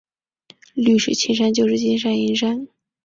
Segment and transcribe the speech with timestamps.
[0.73, 2.67] 绿水青山就是金山银山